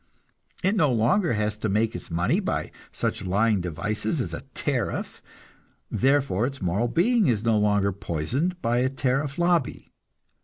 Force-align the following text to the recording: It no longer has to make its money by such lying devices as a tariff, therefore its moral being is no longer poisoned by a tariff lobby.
It 0.63 0.75
no 0.75 0.91
longer 0.91 1.33
has 1.33 1.59
to 1.59 1.69
make 1.69 1.95
its 1.95 2.09
money 2.09 2.39
by 2.39 2.71
such 2.91 3.23
lying 3.23 3.61
devices 3.61 4.19
as 4.19 4.33
a 4.33 4.41
tariff, 4.55 5.21
therefore 5.91 6.47
its 6.47 6.59
moral 6.59 6.87
being 6.87 7.27
is 7.27 7.43
no 7.45 7.55
longer 7.59 7.91
poisoned 7.91 8.59
by 8.63 8.79
a 8.79 8.89
tariff 8.89 9.37
lobby. 9.37 9.91